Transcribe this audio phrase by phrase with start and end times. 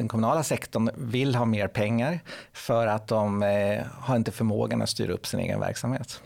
[0.00, 2.20] den kommunala sektorn vill ha mer pengar
[2.52, 6.20] för att de eh, har inte förmågan att styra upp sin egen verksamhet.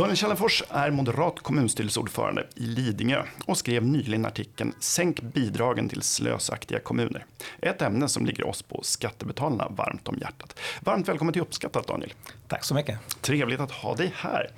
[0.00, 6.80] Daniel Källenfors är moderat kommunstyrelseordförande i Lidingö och skrev nyligen artikeln Sänk bidragen till slösaktiga
[6.80, 7.24] kommuner.
[7.60, 10.58] Ett ämne som ligger oss på skattebetalarna varmt om hjärtat.
[10.80, 12.12] Varmt välkommen till Uppskattat Daniel.
[12.48, 12.98] Tack så mycket.
[13.20, 14.50] Trevligt att ha dig här.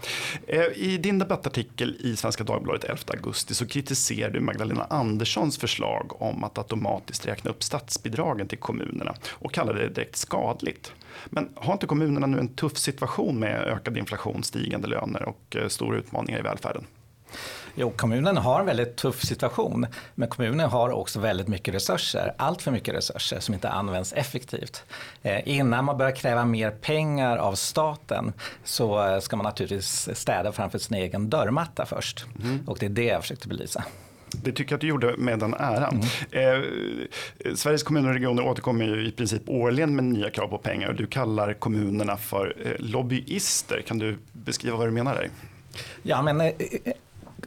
[0.47, 6.23] Eh, I din debattartikel i Svenska Dagbladet 11 augusti så kritiserar du Magdalena Anderssons förslag
[6.23, 10.93] om att automatiskt räkna upp statsbidragen till kommunerna och kallar det direkt skadligt.
[11.27, 15.69] Men har inte kommunerna nu en tuff situation med ökad inflation, stigande löner och eh,
[15.69, 16.87] stora utmaningar i välfärden?
[17.75, 22.63] Jo, kommunen har en väldigt tuff situation, men kommunen har också väldigt mycket resurser, allt
[22.63, 24.85] för mycket resurser som inte används effektivt.
[25.23, 28.33] Eh, innan man börjar kräva mer pengar av staten
[28.65, 32.27] så eh, ska man naturligtvis städa framför sin egen dörrmatta först.
[32.43, 32.69] Mm.
[32.69, 33.85] Och det är det jag försökte belysa.
[34.33, 36.03] Det tycker jag att du gjorde med den äran.
[36.33, 36.63] Mm.
[36.63, 40.89] Eh, Sveriges kommuner och regioner återkommer ju i princip årligen med nya krav på pengar
[40.89, 43.83] och du kallar kommunerna för eh, lobbyister.
[43.87, 45.29] Kan du beskriva vad du menar där?
[46.03, 46.53] Ja, men eh,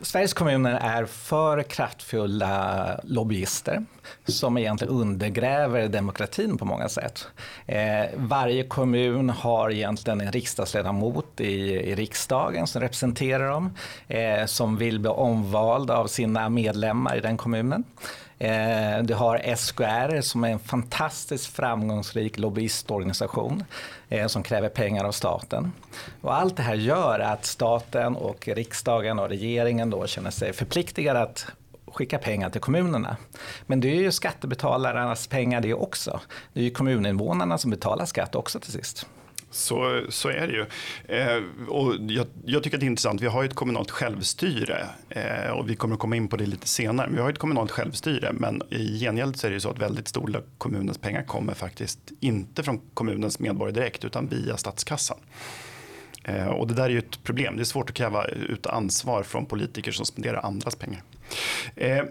[0.05, 3.85] Sveriges kommuner är för kraftfulla lobbyister
[4.25, 7.27] som egentligen undergräver demokratin på många sätt.
[7.65, 13.73] Eh, varje kommun har egentligen en riksdagsledamot i, i riksdagen som representerar dem,
[14.07, 17.83] eh, som vill bli omvald av sina medlemmar i den kommunen.
[18.39, 23.63] Eh, du har SKR som är en fantastiskt framgångsrik lobbyistorganisation
[24.09, 25.71] eh, som kräver pengar av staten.
[26.21, 31.21] Och allt det här gör att staten och riksdagen och regeringen då känner sig förpliktigade
[31.21, 31.47] att
[31.87, 33.17] skicka pengar till kommunerna.
[33.65, 36.19] Men det är ju skattebetalarnas pengar det också.
[36.53, 39.07] Det är ju kommuninvånarna som betalar skatt också till sist.
[39.55, 40.65] Så, så är det ju.
[41.17, 43.21] Eh, och jag, jag, tycker att det är intressant.
[43.21, 46.45] Vi har ju ett kommunalt självstyre eh, och vi kommer att komma in på det
[46.45, 47.07] lite senare.
[47.07, 49.79] Men vi har ett kommunalt självstyre men i gengäld så är det ju så att
[49.79, 55.17] väldigt stora kommunens pengar kommer faktiskt inte från kommunens medborgare direkt utan via statskassan.
[56.23, 57.55] Eh, och det där är ju ett problem.
[57.55, 61.01] Det är svårt att kräva ut ansvar från politiker som spenderar andras pengar.
[61.75, 62.03] Eh,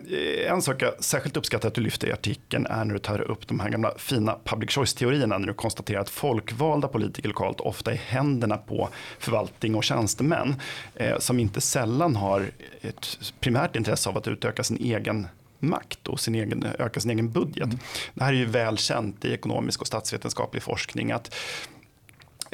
[0.48, 3.48] en sak jag särskilt uppskattar att du lyfter i artikeln är när du tar upp
[3.48, 7.96] de här gamla fina public choice-teorierna när du konstaterar att folkvalda politiker lokalt ofta är
[7.96, 10.54] händerna på förvaltning och tjänstemän
[10.94, 15.26] eh, som inte sällan har ett primärt intresse av att utöka sin egen
[15.58, 17.64] makt och sin egen, öka sin egen budget.
[17.64, 17.78] Mm.
[18.14, 21.73] Det här är ju väl känt i ekonomisk och statsvetenskaplig forskning att Eh,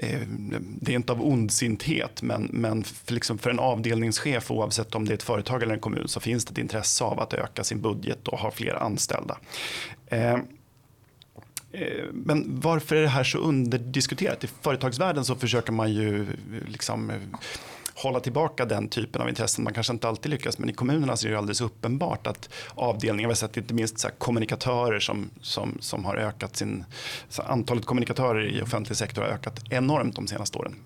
[0.03, 0.21] Eh,
[0.81, 5.13] det är inte av ondsinthet, men, men för, liksom för en avdelningschef, oavsett om det
[5.13, 7.81] är ett företag eller en kommun, så finns det ett intresse av att öka sin
[7.81, 9.39] budget och ha fler anställda.
[10.07, 10.33] Eh,
[11.73, 14.45] eh, men varför är det här så underdiskuterat?
[14.45, 16.27] I företagsvärlden så försöker man ju
[16.67, 17.13] liksom
[18.03, 19.65] hålla tillbaka den typen av intressen.
[19.65, 23.29] Man kanske inte alltid lyckas men i kommunerna så är det alldeles uppenbart att avdelningar,
[23.29, 26.85] vi har sett inte minst så kommunikatörer som, som, som har ökat sin,
[27.37, 30.77] antalet kommunikatörer i offentlig sektor har ökat enormt de senaste åren.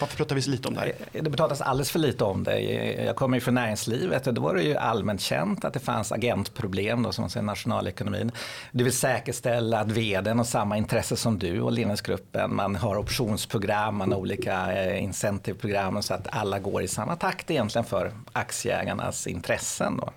[0.00, 0.92] Varför pratar vi så lite om det här?
[1.22, 2.60] Det pratas alldeles för lite om det.
[3.04, 6.12] Jag kommer ju från näringslivet och då var det ju allmänt känt att det fanns
[6.12, 8.32] agentproblem då, som man säger nationalekonomin.
[8.72, 12.56] Du vill säkerställa att vdn har samma intresse som du och ledningsgruppen.
[12.56, 17.50] Man har optionsprogram, man har olika eh, incentiveprogram så att alla går i samma takt
[17.50, 19.96] egentligen för aktieägarnas intressen.
[19.96, 20.12] Då.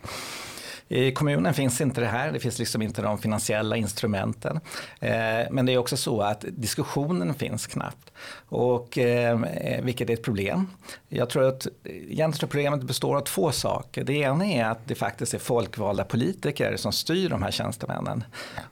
[0.87, 4.59] I kommunen finns inte det här, det finns liksom inte de finansiella instrumenten.
[4.99, 5.11] Eh,
[5.51, 8.11] men det är också så att diskussionen finns knappt.
[8.49, 10.67] Och, eh, eh, vilket är ett problem.
[11.09, 14.03] Jag tror att egentligen problemet består av två saker.
[14.03, 18.23] Det ena är att det faktiskt är folkvalda politiker som styr de här tjänstemännen.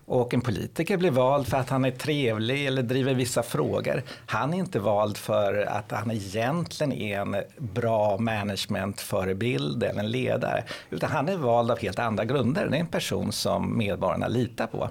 [0.05, 4.03] Och en politiker blir vald för att han är trevlig eller driver vissa frågor.
[4.25, 10.63] Han är inte vald för att han egentligen är en bra managementförebild eller en ledare.
[10.89, 12.67] Utan han är vald av helt andra grunder.
[12.67, 14.89] Det är en person som medborgarna litar på.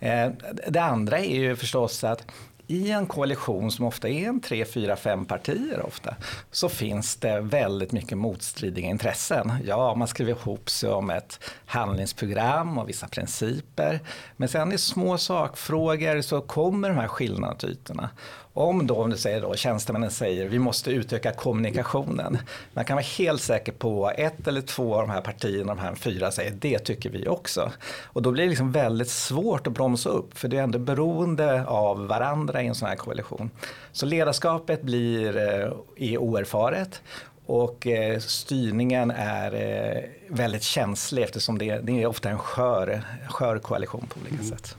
[0.00, 0.30] Eh,
[0.68, 2.24] det andra är ju förstås att
[2.66, 6.16] i en koalition som ofta är en tre, fyra, fem partier ofta,
[6.50, 9.52] så finns det väldigt mycket motstridiga intressen.
[9.64, 14.00] Ja, man skriver ihop sig om ett handlingsprogram och vissa principer.
[14.36, 18.10] Men sen i små sakfrågor så kommer de här skillnadsytorna.
[18.56, 22.38] Om då, om du säger då, tjänstemännen säger vi måste utöka kommunikationen.
[22.72, 25.94] Man kan vara helt säker på ett eller två av de här partierna, de här
[25.94, 27.72] fyra, säger det tycker vi också.
[28.02, 31.66] Och då blir det liksom väldigt svårt att bromsa upp för det är ändå beroende
[31.66, 33.50] av varandra i en sån här koalition.
[33.92, 37.02] Så ledarskapet blir eh, är oerfaret
[37.46, 43.58] och eh, styrningen är eh, väldigt känslig eftersom det, det är ofta en skör, skör
[43.58, 44.46] koalition på olika mm.
[44.46, 44.76] sätt.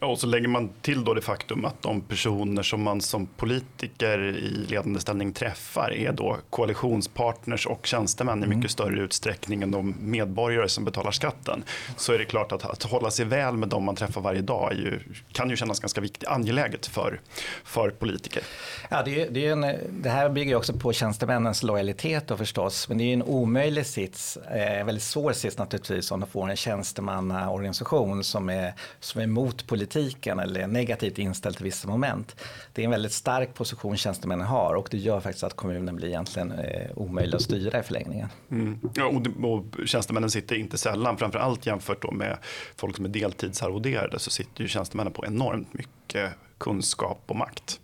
[0.00, 3.26] Ja, och så lägger man till då det faktum att de personer som man som
[3.26, 8.68] politiker i ledande ställning träffar är då koalitionspartners och tjänstemän i mycket mm.
[8.68, 11.64] större utsträckning än de medborgare som betalar skatten.
[11.96, 14.74] Så är det klart att, att hålla sig väl med dem man träffar varje dag
[14.74, 15.00] ju,
[15.32, 17.20] kan ju kännas ganska viktigt, angeläget för,
[17.64, 18.42] för politiker.
[18.90, 22.98] Ja, det, det, är en, det här bygger också på tjänstemännens lojalitet då förstås, men
[22.98, 28.24] det är en omöjlig sits, eh, väldigt svår sits naturligtvis om de får en tjänstemannaorganisation
[28.24, 32.36] som är, som är emot politiken eller är negativt inställd till vissa moment.
[32.72, 36.08] Det är en väldigt stark position tjänstemännen har och det gör faktiskt att kommunen blir
[36.08, 38.28] egentligen eh, omöjlig att styra i förlängningen.
[38.50, 38.80] Mm.
[38.94, 42.36] Ja, och, och tjänstemännen sitter inte sällan, framför allt jämfört då med
[42.76, 47.80] folk som är deltidsarvoderade, så sitter ju tjänstemännen på enormt mycket kunskap och makt.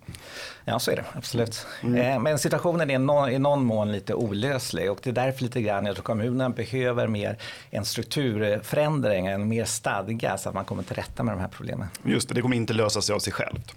[0.65, 1.67] Ja, så är det absolut.
[1.83, 1.97] Mm.
[1.97, 5.87] Eh, men situationen är i någon mån lite olöslig och det är därför lite grann
[5.87, 7.39] jag tror kommunen behöver mer
[7.71, 11.89] en strukturförändring, en mer stadga så att man kommer till rätta med de här problemen.
[12.05, 13.75] Just det, det kommer inte lösa sig av sig självt.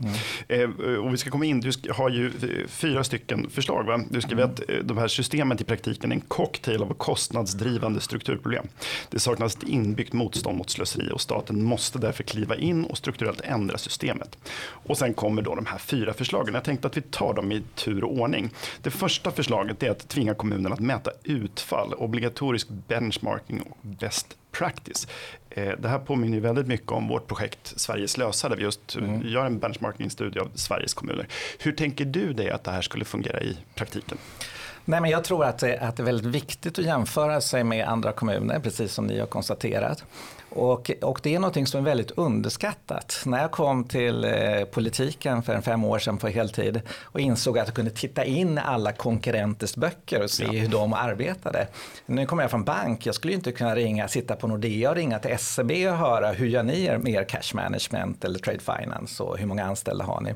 [0.48, 0.74] Mm.
[0.84, 3.84] Eh, och vi ska komma in, du har ju eh, fyra stycken förslag.
[3.84, 4.00] Va?
[4.10, 4.54] Du skriver mm.
[4.54, 8.68] att de här systemet i praktiken är en cocktail av kostnadsdrivande strukturproblem.
[9.10, 13.42] Det saknas ett inbyggt motstånd mot slöseri och staten måste därför kliva in och strukturellt
[13.42, 14.38] ändra systemet.
[14.88, 16.25] Och sen kommer då de här fyra förslagen.
[16.32, 18.50] Jag tänkte att vi tar dem i tur och ordning.
[18.82, 25.08] Det första förslaget är att tvinga kommunen att mäta utfall, obligatorisk benchmarking och best practice.
[25.50, 29.28] Eh, det här påminner väldigt mycket om vårt projekt Sveriges lösa där vi just mm.
[29.28, 31.28] gör en benchmarking-studie av Sveriges kommuner.
[31.60, 34.18] Hur tänker du dig att det här skulle fungera i praktiken?
[34.86, 37.88] Nej, men jag tror att det, att det är väldigt viktigt att jämföra sig med
[37.88, 40.04] andra kommuner, precis som ni har konstaterat.
[40.56, 43.22] Och, och, det är något som är väldigt underskattat.
[43.26, 47.68] När jag kom till eh, politiken för fem år sedan på heltid och insåg att
[47.68, 50.52] jag kunde titta in alla konkurrenters böcker och se ja.
[50.52, 51.68] hur de arbetade.
[52.06, 55.20] Nu kommer jag från bank, jag skulle inte kunna ringa, sitta på Nordea och ringa
[55.20, 59.38] till SEB och höra hur gör ni med er cash management eller trade finance och
[59.38, 60.34] hur många anställda har ni?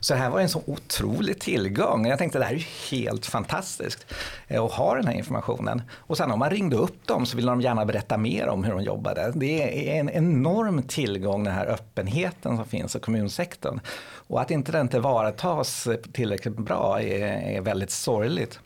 [0.00, 2.06] Så det här var en så otrolig tillgång.
[2.06, 4.06] Jag tänkte det här är ju helt fantastiskt
[4.48, 5.82] eh, att ha den här informationen.
[5.94, 8.72] Och sen om man ringde upp dem så ville de gärna berätta mer om hur
[8.72, 9.32] de jobbade.
[9.34, 13.80] Det det är en enorm tillgång den här öppenheten som finns i kommunsektorn.
[14.26, 18.60] Och att inte den tillvaratas tillräckligt bra är, är väldigt sorgligt.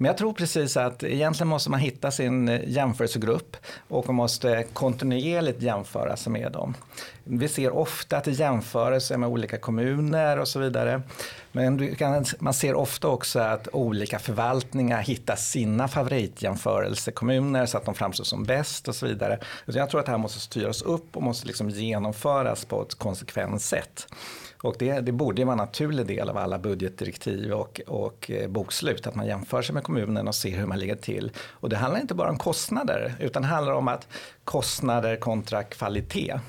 [0.00, 3.56] Men jag tror precis att egentligen måste man hitta sin eh, jämförelsegrupp
[3.88, 6.74] och man måste kontinuerligt jämföra sig med dem.
[7.24, 11.02] Vi ser ofta att det jämförelser med olika kommuner och så vidare.
[11.52, 11.94] Men
[12.38, 18.44] man ser ofta också att olika förvaltningar hittar sina favoritjämförelsekommuner så att de framstår som
[18.44, 19.38] bäst och så vidare.
[19.66, 23.62] Jag tror att det här måste styras upp och måste liksom genomföras på ett konsekvent
[23.62, 24.06] sätt.
[24.62, 29.06] Och det, det borde vara en naturlig del av alla budgetdirektiv och, och eh, bokslut
[29.06, 31.32] att man jämför sig med kommunen och ser hur man ligger till.
[31.36, 34.08] Och det handlar inte bara om kostnader utan det handlar om att
[34.44, 36.40] kostnader kontra kvalitet.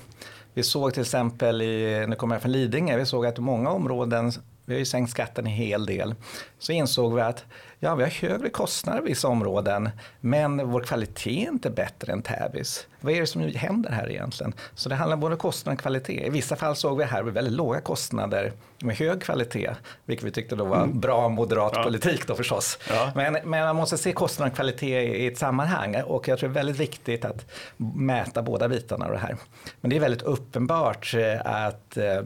[0.54, 4.32] Vi såg till exempel, i, nu kommer jag från Lidingö, vi såg att många områden
[4.66, 6.16] vi har ju sänkt skatten en hel del.
[6.60, 7.46] Så insåg vi att
[7.80, 12.22] ja, vi har högre kostnader i vissa områden, men vår kvalitet är inte bättre än
[12.22, 12.88] Täbys.
[13.00, 14.54] Vad är det som händer här egentligen?
[14.76, 16.28] Så det handlar både om kostnad och kvalitet.
[16.28, 19.76] I vissa fall såg vi här väldigt låga kostnader med hög kvalitet,
[20.06, 21.00] vilket vi tyckte då var mm.
[21.00, 21.84] bra moderat ja.
[21.84, 22.80] politik då förstås.
[22.90, 23.12] Ja.
[23.16, 26.54] Men, men man måste se kostnad och kvalitet i ett sammanhang och jag tror det
[26.54, 29.38] är väldigt viktigt att mäta båda bitarna av det här.
[29.82, 32.22] Men det är väldigt uppenbart eh, att eh,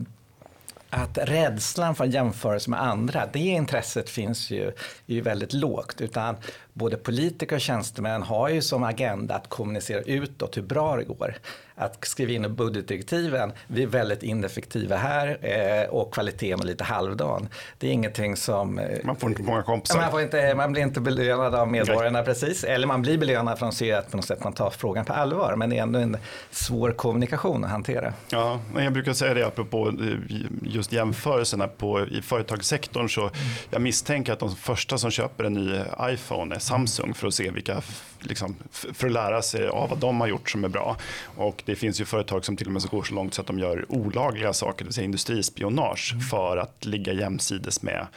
[0.90, 4.74] att rädslan för jämförelse med andra, det intresset finns ju, är
[5.14, 6.02] ju väldigt lågt.
[6.02, 6.36] Utan
[6.76, 11.36] både politiker och tjänstemän har ju som agenda att kommunicera utåt hur bra det går
[11.78, 16.84] att skriva in i budgetdirektiven, vi är väldigt ineffektiva här eh, och kvaliteten är lite
[16.84, 17.50] halvdan.
[17.78, 18.80] Det är ingenting som...
[18.80, 20.02] Eh, man får inte många kompisar.
[20.02, 22.26] Man, får inte, man blir inte belönad av medborgarna Nej.
[22.26, 25.06] precis, eller man blir belönad för att se att på något sätt man tar frågan
[25.06, 26.18] på allvar, men det är ändå en
[26.52, 28.14] svår kommunikation att hantera.
[28.30, 33.34] Ja, jag brukar säga det apropå eh, just jämförelserna på, i företagssektorn, så mm.
[33.70, 37.82] jag misstänker att de första som köper en ny iPhone Samsung för att se vilka,
[38.20, 40.98] liksom, för att lära sig av vad de har gjort som är bra.
[41.36, 43.60] Och det finns ju företag som till och med går så långt så att de
[43.60, 46.24] gör olagliga saker, det vill säga industrispionage mm.
[46.24, 48.08] för att ligga jämsides med,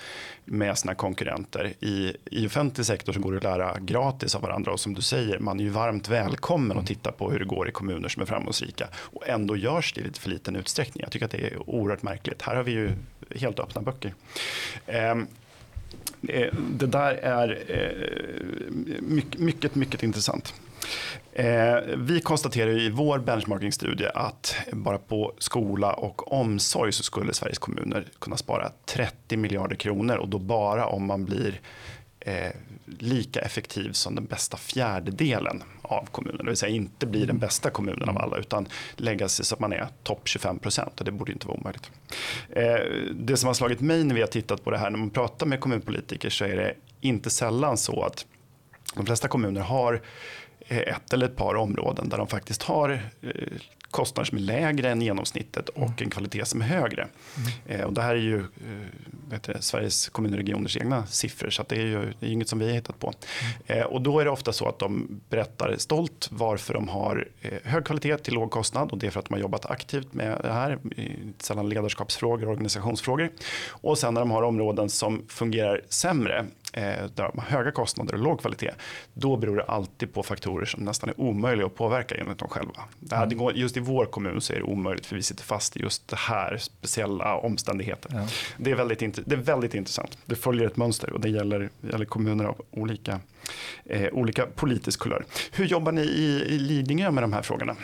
[0.45, 1.75] med sina konkurrenter.
[1.81, 5.03] I, I offentlig sektor så går det att lära gratis av varandra och som du
[5.03, 8.23] säger, man är ju varmt välkommen att titta på hur det går i kommuner som
[8.23, 11.03] är framgångsrika och ändå görs det i lite för liten utsträckning.
[11.03, 12.43] Jag tycker att det är oerhört märkligt.
[12.43, 12.91] Här har vi ju
[13.37, 14.15] helt öppna böcker.
[14.87, 15.27] Um,
[16.29, 20.55] Eh, det där är eh, mycket, mycket, mycket intressant.
[21.33, 27.59] Eh, vi konstaterar i vår benchmarking-studie att bara på skola och omsorg så skulle Sveriges
[27.59, 31.61] kommuner kunna spara 30 miljarder kronor och då bara om man blir
[32.21, 32.53] eh,
[32.99, 36.39] lika effektiv som den bästa fjärdedelen av kommunen.
[36.39, 39.61] Det vill säga inte bli den bästa kommunen av alla utan lägga sig så att
[39.61, 41.91] man är topp 25 procent och det borde inte vara omöjligt.
[42.51, 42.75] Eh,
[43.15, 45.47] det som har slagit mig när vi har tittat på det här när man pratar
[45.47, 48.27] med kommunpolitiker så är det inte sällan så att
[48.95, 50.03] de flesta kommuner har
[50.61, 53.03] eh, ett eller ett par områden där de faktiskt har
[53.91, 55.95] kostnader som är lägre än genomsnittet och mm.
[55.99, 57.09] en kvalitet som är högre.
[57.67, 57.87] Mm.
[57.87, 58.45] och det här är ju
[59.31, 62.49] vet du, Sveriges kommuner och regioners egna siffror så det är ju det är inget
[62.49, 63.13] som vi har hittat på.
[63.67, 63.87] Mm.
[63.87, 67.29] och då är det ofta så att de berättar stolt varför de har
[67.65, 70.41] hög kvalitet till låg kostnad och det är för att de har jobbat aktivt med
[70.43, 70.79] det här,
[71.39, 73.31] sällan ledarskapsfrågor och organisationsfrågor.
[73.69, 78.71] Och sen när de har områden som fungerar sämre Eh, höga kostnader och låg kvalitet,
[79.15, 82.83] då beror det alltid på faktorer som nästan är omöjliga att påverka enligt dem själva.
[83.13, 83.57] Mm.
[83.57, 86.17] Just i vår kommun så är det omöjligt för vi sitter fast i just det
[86.17, 88.11] här speciella omständigheter.
[88.15, 88.29] Ja.
[88.57, 90.19] Det, är väldigt, det är väldigt intressant.
[90.27, 93.21] Det följer ett mönster och det gäller, gäller kommuner av olika,
[93.85, 95.25] eh, olika politisk kulör.
[95.53, 97.77] Hur jobbar ni i, i Lidingö med de här frågorna?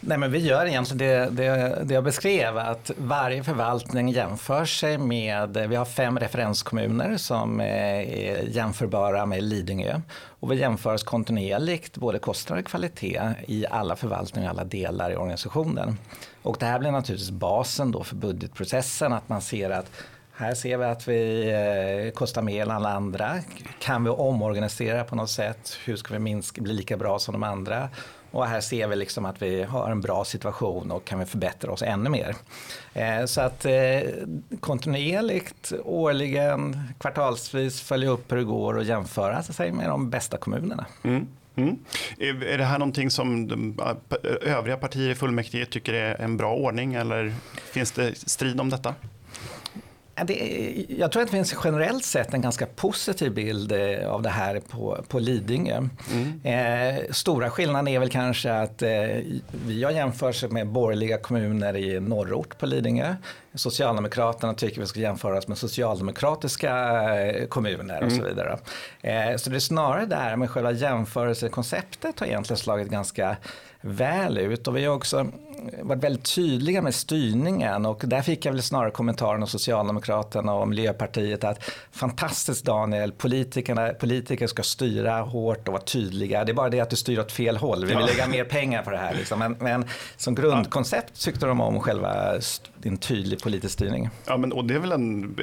[0.00, 4.98] Nej, men vi gör egentligen det, det, det jag beskrev, att varje förvaltning jämför sig
[4.98, 10.00] med, vi har fem referenskommuner som är jämförbara med Lidingö.
[10.40, 15.10] Och vi jämför oss kontinuerligt, både kostnad och kvalitet, i alla förvaltningar och alla delar
[15.10, 15.98] i organisationen.
[16.42, 19.90] Och det här blir naturligtvis basen då för budgetprocessen, att man ser att
[20.32, 21.50] här ser vi att vi
[22.06, 23.38] eh, kostar mer än alla andra.
[23.78, 25.78] Kan vi omorganisera på något sätt?
[25.84, 27.88] Hur ska vi minska, bli lika bra som de andra?
[28.36, 31.72] Och här ser vi liksom att vi har en bra situation och kan vi förbättra
[31.72, 32.36] oss ännu mer.
[32.94, 34.00] Eh, så att eh,
[34.60, 40.86] kontinuerligt, årligen, kvartalsvis följa upp hur det går och jämföra sig med de bästa kommunerna.
[41.02, 41.26] Mm.
[41.56, 41.78] Mm.
[42.18, 43.78] Är det här någonting som de
[44.42, 47.34] övriga partier i fullmäktige tycker är en bra ordning eller
[47.72, 48.94] finns det strid om detta?
[50.24, 54.28] Det, jag tror att det finns generellt sett en ganska positiv bild eh, av det
[54.28, 55.88] här på, på Lidingö.
[56.12, 56.40] Mm.
[56.42, 58.90] Eh, stora skillnaden är väl kanske att eh,
[59.66, 63.14] vi har jämfört med borgerliga kommuner i norrort på Lidingö.
[63.54, 66.72] Socialdemokraterna tycker vi ska jämföras med socialdemokratiska
[67.20, 68.18] eh, kommuner och mm.
[68.18, 68.58] så vidare.
[69.00, 73.36] Eh, så det är snarare där med själva jämförelsekonceptet har egentligen slagit ganska
[73.86, 75.26] väl ut och vi har också
[75.82, 80.68] varit väldigt tydliga med styrningen och där fick jag väl snarare kommentaren av Socialdemokraterna och
[80.68, 86.44] Miljöpartiet att fantastiskt Daniel, politikerna, politiker ska styra hårt och vara tydliga.
[86.44, 87.80] Det är bara det att du styr åt fel håll.
[87.80, 88.06] Vi vill ja.
[88.06, 89.14] lägga mer pengar på det här.
[89.14, 89.38] Liksom.
[89.38, 89.84] Men, men,
[90.16, 92.32] som grundkoncept tyckte de om själva
[92.78, 94.10] din tydlig politisk styrning.
[94.26, 95.36] Ja, men, och det är väl en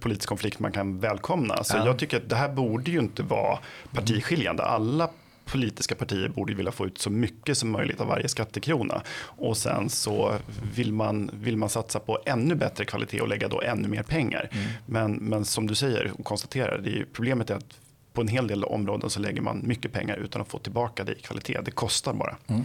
[0.00, 1.54] politisk konflikt man kan välkomna.
[1.54, 1.86] Alltså, ja.
[1.86, 3.58] Jag tycker att det här borde ju inte vara
[3.92, 4.62] partiskiljande.
[4.62, 5.08] Alla
[5.52, 9.02] politiska partier borde vilja få ut så mycket som möjligt av varje skattekrona.
[9.22, 10.34] Och sen så
[10.74, 14.48] vill man, vill man satsa på ännu bättre kvalitet och lägga då ännu mer pengar.
[14.52, 14.66] Mm.
[14.86, 17.80] Men, men som du säger och konstaterar, det är, problemet är att
[18.12, 21.12] på en hel del områden så lägger man mycket pengar utan att få tillbaka det
[21.12, 21.58] i kvalitet.
[21.64, 22.36] Det kostar bara.
[22.46, 22.64] Mm.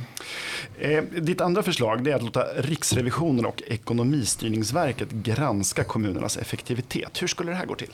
[0.80, 7.22] Eh, ditt andra förslag är att låta Riksrevisionen och Ekonomistyrningsverket granska kommunernas effektivitet.
[7.22, 7.92] Hur skulle det här gå till?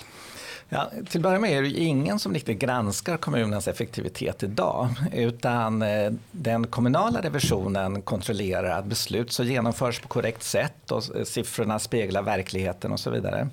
[0.73, 4.89] Ja, till att börja med är det ingen som riktigt granskar kommunens effektivitet idag.
[5.13, 11.79] Utan eh, den kommunala revisionen kontrollerar att beslut så genomförs på korrekt sätt och siffrorna
[11.79, 13.49] speglar verkligheten och så vidare.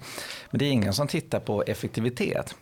[0.50, 2.54] Men det är ingen som tittar på effektivitet.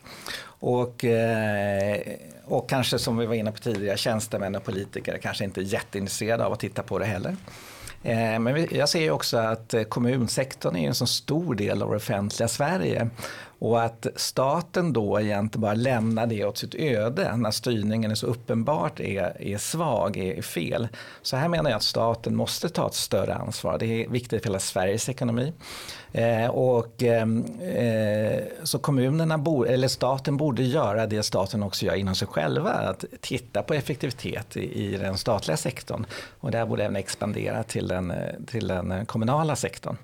[0.61, 2.01] Och, eh,
[2.45, 6.45] och kanske som vi var inne på tidigare, tjänstemän och politiker är kanske inte jätteintresserade
[6.45, 7.37] av att titta på det heller.
[8.03, 11.91] Eh, men jag ser ju också att eh, kommunsektorn är en så stor del av
[11.91, 13.09] det offentliga Sverige.
[13.59, 18.27] Och att staten då egentligen bara lämnar det åt sitt öde när styrningen är så
[18.27, 20.89] uppenbart är, är svag, är fel.
[21.23, 23.79] Så här menar jag att staten måste ta ett större ansvar.
[23.79, 25.53] Det är viktigt för hela Sveriges ekonomi.
[26.13, 31.95] Eh, och, ehm, eh, så kommunerna, bo, eller staten borde göra det staten också gör
[31.95, 32.71] inom sig själva.
[32.71, 36.07] Att titta på effektivitet i, i den statliga sektorn.
[36.41, 39.97] Och det här borde även expandera till den, eh, till den kommunala sektorn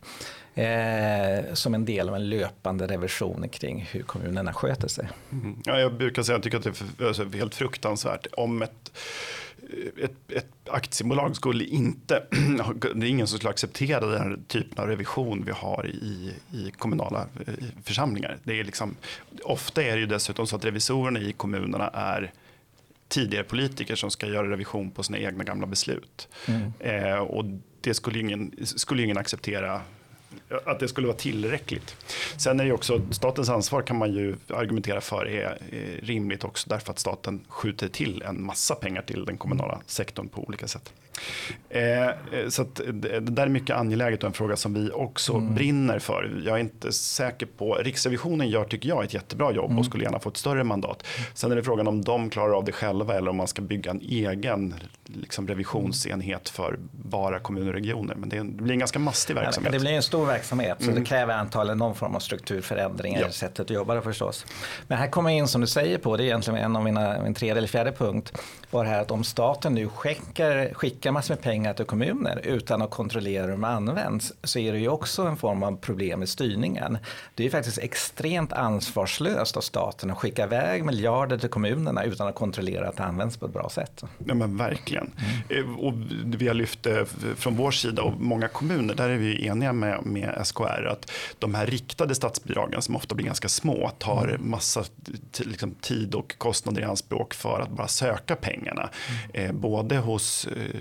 [0.55, 5.09] eh, som en del av en löpande revision kring hur kommunerna sköter sig.
[5.33, 5.59] Mm.
[5.65, 8.93] Ja, jag brukar säga att jag tycker att det är alltså, helt fruktansvärt om ett
[10.03, 12.23] ett, ett aktiebolag skulle inte,
[12.95, 17.27] det är ingen som skulle acceptera den typen av revision vi har i, i kommunala
[17.47, 17.55] eh,
[17.85, 18.39] församlingar.
[18.45, 18.97] Det är liksom,
[19.43, 22.33] ofta är det ju dessutom så att revisorerna i kommunerna är
[23.09, 26.29] tidigare politiker som ska göra revision på sina egna gamla beslut.
[26.47, 26.73] Mm.
[26.79, 27.45] Eh, och
[27.81, 29.81] det skulle ingen, skulle ingen acceptera
[30.65, 31.97] att det skulle vara tillräckligt.
[32.37, 35.59] Sen är det också, statens ansvar kan man ju argumentera för är
[36.03, 40.45] rimligt också därför att staten skjuter till en massa pengar till den kommunala sektorn på
[40.45, 40.93] olika sätt.
[41.69, 42.13] Eh, eh
[42.49, 45.55] så det, där är mycket angeläget och en fråga som vi också mm.
[45.55, 46.43] brinner för.
[46.47, 49.79] Jag är inte säker på, Riksrevisionen gör tycker jag ett jättebra jobb mm.
[49.79, 51.07] och skulle gärna få ett större mandat.
[51.35, 53.91] Sen är det frågan om de klarar av det själva eller om man ska bygga
[53.91, 54.75] en egen
[55.05, 58.15] liksom, revisionsenhet för bara kommuner och regioner.
[58.15, 59.73] Men det, blir en ganska mastig verksamhet.
[59.73, 61.03] det blir en stor verksamhet så mm.
[61.03, 63.29] det kräver antagligen någon form av strukturförändringar ja.
[63.29, 64.47] i sättet att jobba det förstås.
[64.89, 67.23] Men här kommer jag in som du säger på, det är egentligen en av mina,
[67.23, 68.33] min tredje eller fjärde punkt,
[68.71, 72.91] var här att om staten nu skickar, skickar massor med pengar till kommuner utan att
[72.91, 76.99] kontrollera hur de används så är det ju också en form av problem med styrningen.
[77.35, 82.29] Det är ju faktiskt extremt ansvarslöst av staten att skicka iväg miljarder till kommunerna utan
[82.29, 84.05] att kontrollera att det används på ett bra sätt.
[84.25, 85.11] Ja men verkligen.
[85.51, 85.79] Mm.
[85.79, 89.73] Och vi har lyft det från vår sida och många kommuner, där är vi eniga
[89.73, 94.51] med, med SKR att de här riktade statsbidragen som ofta blir ganska små tar mm.
[94.51, 94.85] massa
[95.39, 98.91] liksom, tid och kostnader i anspråk för att bara söka pengarna.
[99.35, 99.47] Mm.
[99.47, 100.81] Eh, både hos eh,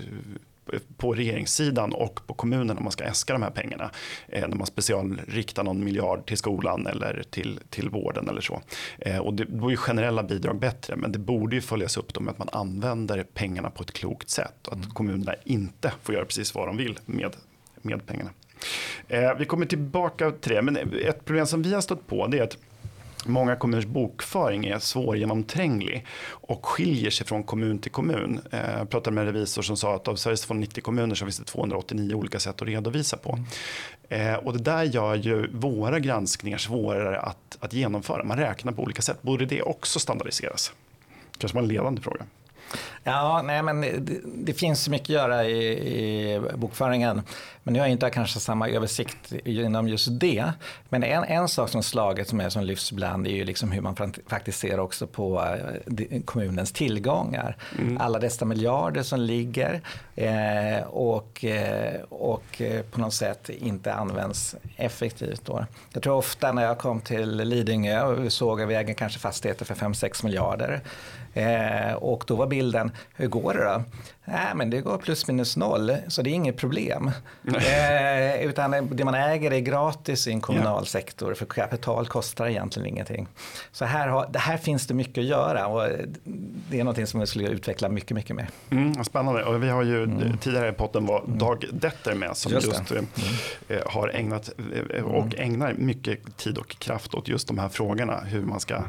[0.96, 3.90] på regeringssidan och på kommunen om man ska äska de här pengarna.
[4.28, 8.62] Eh, när man specialriktar någon miljard till skolan eller till, till vården eller så.
[8.98, 12.20] Eh, och det, då är ju generella bidrag bättre men det borde ju följas upp
[12.20, 14.90] med att man använder pengarna på ett klokt sätt och att mm.
[14.90, 17.36] kommunerna inte får göra precis vad de vill med,
[17.82, 18.30] med pengarna.
[19.08, 22.38] Eh, vi kommer tillbaka till det men ett problem som vi har stött på det
[22.38, 22.56] är att
[23.26, 28.40] Många kommuners bokföring är svårgenomtränglig och skiljer sig från kommun till kommun.
[28.50, 31.38] Eh, jag pratade med en revisor som sa att av Sveriges 290 kommuner så finns
[31.38, 33.38] det 289 olika sätt att redovisa på.
[34.08, 38.24] Eh, och det där gör ju våra granskningar svårare att, att genomföra.
[38.24, 39.22] Man räknar på olika sätt.
[39.22, 40.72] Borde det också standardiseras?
[41.38, 42.24] Kanske var en ledande fråga.
[43.04, 47.22] Ja, nej, men det, det finns mycket att göra i, i bokföringen.
[47.62, 50.52] Men jag har inte kanske samma översikt inom just det.
[50.88, 53.80] Men en, en sak som slaget som, är, som lyfts ibland är ju liksom hur
[53.80, 55.44] man faktiskt ser också på
[55.98, 57.56] eh, kommunens tillgångar.
[57.78, 57.98] Mm.
[58.00, 59.80] Alla dessa miljarder som ligger
[60.16, 65.44] eh, och, eh, och eh, på något sätt inte används effektivt.
[65.44, 65.66] Då.
[65.92, 70.24] Jag tror ofta när jag kom till Lidingö såg vi äger kanske fastigheter för 5-6
[70.24, 70.82] miljarder.
[71.34, 73.82] Eh, och då var bilden, hur går det då?
[74.24, 77.10] Nej, men det går plus minus noll, så det är inget problem.
[77.46, 80.86] eh, utan det man äger är gratis i en kommunal ja.
[80.86, 83.28] sektor, för kapital kostar egentligen ingenting.
[83.72, 85.88] Så här, har, det här finns det mycket att göra och
[86.70, 88.48] det är något som vi skulle utveckla mycket, mycket mer.
[88.70, 90.38] Mm, spännande, och vi har ju mm.
[90.38, 91.38] tidigare i potten var mm.
[91.38, 93.08] Dag Detter med som just, just eh, mm.
[93.68, 94.50] eh, har ägnat
[94.94, 95.38] eh, och mm.
[95.38, 98.82] ägnar mycket tid och kraft åt just de här frågorna, hur man ska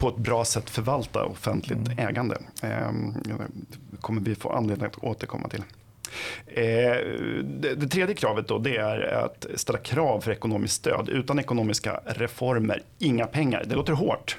[0.00, 2.08] på ett bra sätt förvalta offentligt mm.
[2.08, 2.38] ägande.
[2.62, 2.90] Eh,
[4.00, 5.62] kommer vi få anledning att återkomma till.
[6.46, 6.64] Eh,
[7.42, 11.08] det, det, tredje kravet då, det är att ställa krav för ekonomiskt stöd.
[11.08, 13.64] Utan ekonomiska reformer, inga pengar.
[13.66, 14.38] Det låter hårt.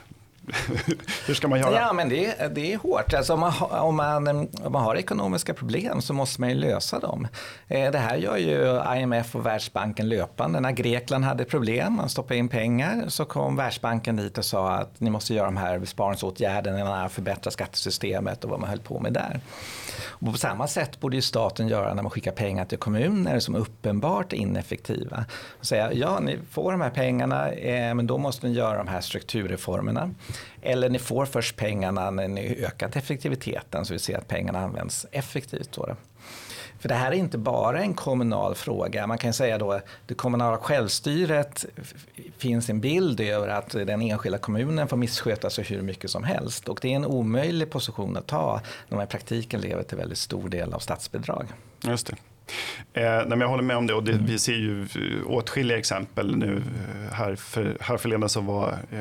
[1.28, 1.76] Hur ska man göra?
[1.76, 3.14] Ja, men det, är, det är hårt.
[3.14, 4.28] Alltså om, man, om, man,
[4.64, 7.28] om man har ekonomiska problem så måste man ju lösa dem.
[7.68, 10.60] Eh, det här gör ju IMF och Världsbanken löpande.
[10.60, 15.00] När Grekland hade problem, man stoppade in pengar, så kom Världsbanken dit och sa att
[15.00, 19.40] ni måste göra de här besparingsåtgärderna, förbättra skattesystemet och vad man höll på med där.
[20.22, 23.56] Och på samma sätt borde ju staten göra när man skickar pengar till kommuner som
[23.56, 25.26] uppenbart är ineffektiva.
[25.60, 28.88] Och säga, ja ni får de här pengarna eh, men då måste ni göra de
[28.88, 30.10] här strukturreformerna.
[30.62, 35.06] Eller ni får först pengarna när ni ökat effektiviteten så vi ser att pengarna används
[35.12, 35.72] effektivt.
[35.72, 35.96] Då.
[36.82, 39.08] För det här är inte bara en kommunal fråga.
[39.08, 41.66] Man kan säga då det kommunala självstyret
[42.38, 46.70] finns en bild över att den enskilda kommunen får missköta sig hur mycket som helst.
[46.70, 50.18] Och det är en omöjlig position att ta när man i praktiken lever till väldigt
[50.18, 51.46] stor del av statsbidrag.
[51.84, 52.16] Just det.
[52.94, 54.88] Eh, jag håller med om det och det, vi ser ju
[55.26, 56.64] åtskilliga exempel nu.
[57.12, 59.00] Här, för, här förleden så var eh,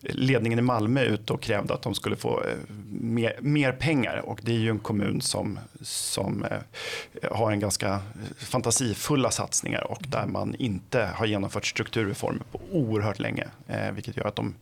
[0.00, 4.40] ledningen i Malmö ute och krävde att de skulle få eh, mer, mer, pengar och
[4.42, 8.00] det är ju en kommun som, som eh, har en ganska
[8.38, 13.46] fantasifulla satsningar och där man inte har genomfört strukturreformer på oerhört länge.
[13.68, 14.54] Eh, vilket gör att de,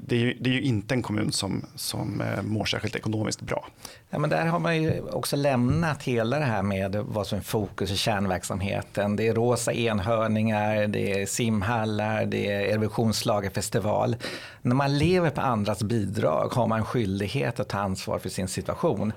[0.00, 3.68] det, är ju, det är ju inte en kommun som, som mår särskilt ekonomiskt bra.
[4.10, 7.42] Ja, men där har man ju också lämnat hela det här med vad som är
[7.42, 9.16] fokus i kärnverksamheten.
[9.16, 14.16] Det är rosa enhörningar, det är simhallar, det är Eurovisionslagerfestival
[14.62, 19.12] när man lever på andras bidrag har man skyldighet att ta ansvar för sin situation.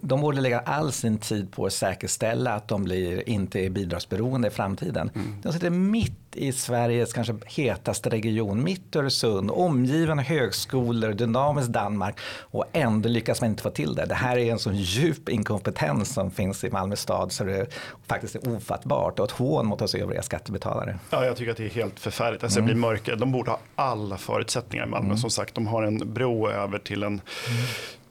[0.00, 4.48] De borde lägga all sin tid på att säkerställa att de blir, inte är bidragsberoende
[4.48, 5.10] i framtiden.
[5.14, 5.36] Mm.
[5.42, 12.18] De sitter mitt i Sveriges kanske hetaste region, mitt Öresund, omgiven av högskolor, dynamiskt Danmark
[12.40, 14.06] och ändå lyckas man inte få till det.
[14.06, 17.66] Det här är en sån djup inkompetens som finns i Malmö stad så det
[18.06, 20.98] faktiskt är ofattbart och ett hån mot oss övriga skattebetalare.
[21.10, 22.42] Ja, jag tycker att det är helt förfärligt.
[22.42, 22.68] Alltså, mm.
[22.68, 23.16] Jag blir mörkare.
[23.16, 25.06] De borde ha alla förutsättningar i Malmö.
[25.06, 25.18] Mm.
[25.18, 27.20] Som sagt, de har en bro över till en mm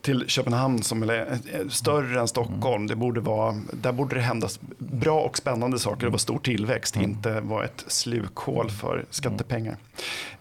[0.03, 1.39] till Köpenhamn som är
[1.69, 2.87] större än Stockholm.
[2.87, 6.05] Det borde vara, där borde det hända bra och spännande saker.
[6.05, 7.09] Det var stor tillväxt, mm.
[7.09, 9.77] inte vara ett slukhål för skattepengar.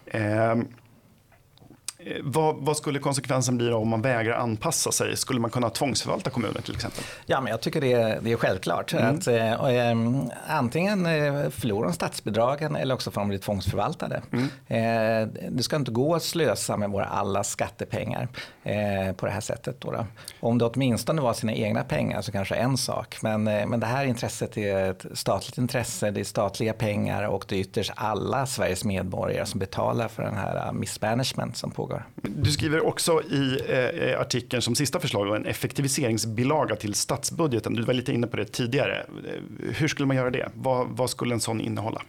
[0.05, 0.55] Eh, Eh,
[2.23, 5.17] vad, vad, skulle konsekvensen bli om man vägrar anpassa sig?
[5.17, 7.03] Skulle man kunna tvångsförvalta kommuner till exempel?
[7.25, 8.93] Ja, men jag tycker det är, det är självklart.
[8.93, 9.15] Mm.
[9.15, 9.97] Att, eh, eh
[10.47, 14.21] antingen eh, förlorar de statsbidragen eller också får de bli tvångsförvaltade.
[14.31, 14.45] Mm.
[14.67, 18.27] Eh, det ska inte gå att slösa med våra alla skattepengar
[18.63, 19.81] eh, på det här sättet.
[19.81, 20.05] Då, då.
[20.39, 23.17] Om det åtminstone var sina egna pengar så kanske en sak.
[23.21, 27.55] Men, men det här intresset är ett statligt intresse, det är statliga pengar och det
[27.55, 32.05] är ytterst alla Sveriges medborgare som betalar för den här missmanagement som pågår frågor.
[32.43, 37.73] Du skriver också i eh, artikeln som sista förslag en effektiviseringsbilaga till statsbudgeten.
[37.73, 38.99] Du var lite inne på det tidigare.
[38.99, 40.49] Eh, hur skulle man göra det?
[40.53, 42.01] Vad, vad skulle en sån innehålla?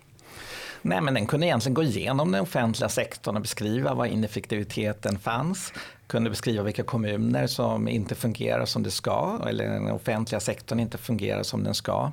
[0.83, 5.73] Nej, men den kunde egentligen gå igenom den offentliga sektorn och beskriva var ineffektiviteten fanns
[6.07, 10.99] kunde beskriva vilka kommuner som inte fungerar som det ska eller den offentliga sektorn inte
[10.99, 12.13] fungerar som den ska.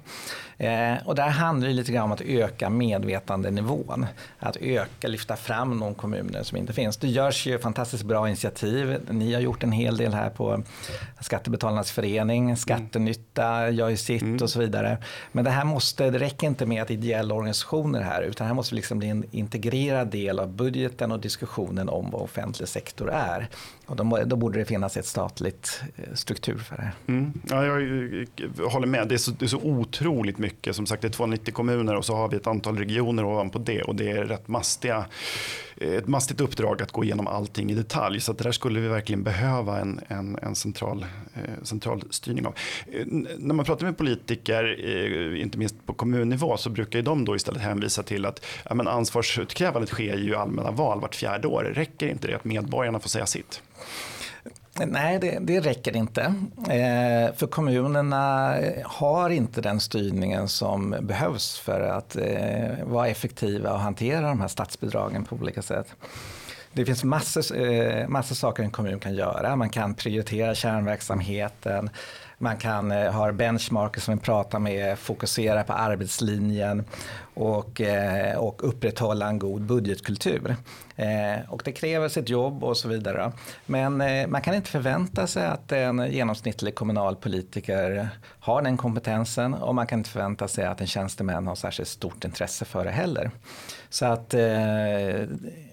[0.58, 4.06] Eh, och där handlar det lite grann om att öka medvetandenivån.
[4.40, 6.98] Att öka, lyfta fram de kommuner som inte finns.
[6.98, 8.98] Det görs ju fantastiskt bra initiativ.
[9.10, 10.64] Ni har gjort en hel del här på
[11.20, 14.38] Skattebetalarnas förening, Skattenytta gör ju sitt mm.
[14.42, 14.98] och så vidare.
[15.32, 18.76] Men det här måste, det räcker inte med att ideella organisationer här utan här måste
[18.76, 23.50] liksom bli en integrerad del av budgeten och diskussionen om vad offentlig sektor är.
[23.92, 26.92] Och då, då, borde det finnas ett statligt eh, struktur för det.
[27.08, 27.34] Mm.
[27.50, 27.82] Ja, jag,
[28.58, 29.08] jag, håller med.
[29.08, 30.76] Det är, så, det är så otroligt mycket.
[30.76, 33.82] Som sagt, det är 290 kommuner och så har vi ett antal regioner ovanpå det.
[33.82, 35.06] Och det är rätt mastiga,
[35.82, 38.20] Eh, ett mastigt uppdrag att gå igenom allting i detalj.
[38.20, 42.54] Så det där skulle vi verkligen behöva en, en, en central, eh, central styrning av.
[42.92, 43.06] Eh,
[43.38, 47.62] när man pratar med politiker, eh, inte minst på kommunnivå, så brukar de då istället
[47.62, 51.64] hänvisa till att ja, men ansvarsutkrävandet sker ju i allmänna val vart fjärde år.
[51.64, 53.62] Räcker inte det att medborgarna får säga sitt?
[54.80, 56.22] Nej, det, det räcker inte.
[56.58, 63.74] Eh, för kommunerna eh, har inte den styrningen som behövs för att eh, vara effektiva
[63.74, 65.96] och hantera de här statsbidragen på olika sätt.
[66.74, 69.56] Det finns massor, eh, massor saker en kommun kan göra.
[69.56, 71.90] Man kan prioritera kärnverksamheten.
[72.42, 76.84] Man kan eh, ha benchmarker som vi pratar med, fokusera på arbetslinjen
[77.34, 80.56] och, eh, och upprätthålla en god budgetkultur.
[80.96, 83.32] Eh, och det kräver sitt jobb och så vidare.
[83.66, 89.76] Men eh, man kan inte förvänta sig att en genomsnittlig kommunalpolitiker har den kompetensen och
[89.76, 93.32] man kan inte förvänta sig att en tjänsteman har särskilt stort intresse för det heller.
[93.92, 94.34] Så att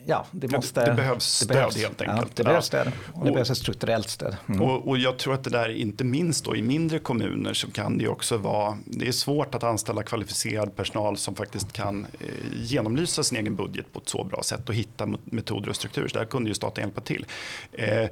[0.08, 0.84] ja, det måste...
[0.84, 2.18] Det behövs stöd det behövs, helt enkelt.
[2.20, 4.36] Ja, det behövs stöd och det och, behövs ett strukturellt stöd.
[4.46, 4.62] Mm.
[4.62, 7.98] Och, och, jag tror att det där, inte minst då i mindre kommuner så kan
[7.98, 13.22] det också vara, det är svårt att anställa kvalificerad personal som faktiskt kan eh, genomlysa
[13.22, 16.08] sin egen budget på ett så bra sätt och hitta metoder och strukturer.
[16.08, 17.26] Så där kunde ju staten hjälpa till.
[17.72, 18.08] Eh,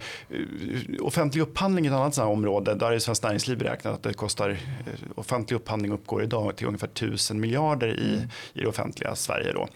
[1.00, 2.74] offentlig upphandling är ett annat sådant område.
[2.74, 4.56] Där är Svenskt Näringsliv beräknat att det kostar, eh,
[5.14, 8.28] offentlig upphandling uppgår idag till ungefär 1000 miljarder i, mm.
[8.54, 9.52] i det offentliga Sverige.
[9.52, 9.68] Då.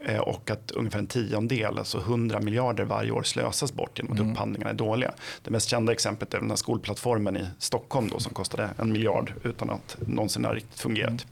[0.00, 4.18] Eh, och att ungefär en tiondel, alltså 100 miljarder varje år slösas bort genom att
[4.18, 4.32] mm.
[4.32, 5.12] upphandlingarna är dåliga.
[5.42, 9.32] Det mest kända exemplet är den här skolplattformen i Stockholm då, som kostade en miljard
[9.42, 11.26] utan att någonsin ha riktigt fungerat.